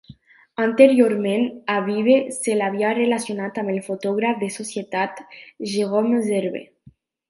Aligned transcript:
Anteriorment, 0.61 1.45
a 1.73 1.75
Beebe 1.91 2.17
se 2.39 2.57
l'havia 2.61 2.95
relacionat 3.01 3.63
amb 3.65 3.77
el 3.77 3.81
fotògraf 3.93 4.43
de 4.45 4.53
societat 4.59 5.25
Jerome 5.77 6.29
Zerbe. 6.31 6.69